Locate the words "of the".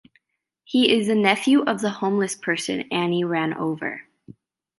1.61-1.91